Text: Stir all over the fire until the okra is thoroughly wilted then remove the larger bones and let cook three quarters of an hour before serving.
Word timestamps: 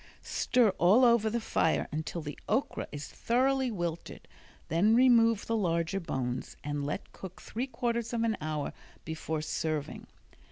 Stir 0.23 0.69
all 0.79 1.05
over 1.05 1.29
the 1.29 1.39
fire 1.39 1.87
until 1.91 2.23
the 2.23 2.35
okra 2.49 2.87
is 2.91 3.07
thoroughly 3.07 3.69
wilted 3.69 4.27
then 4.67 4.95
remove 4.95 5.45
the 5.45 5.55
larger 5.55 5.99
bones 5.99 6.57
and 6.63 6.83
let 6.83 7.11
cook 7.11 7.39
three 7.39 7.67
quarters 7.67 8.11
of 8.11 8.23
an 8.23 8.35
hour 8.41 8.73
before 9.05 9.43
serving. 9.43 10.07